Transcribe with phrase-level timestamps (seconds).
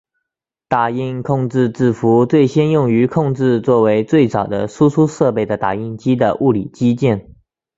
[0.67, 7.35] 打印控制字符最先用于控制作为最早的输出设备的打印机的物理机件。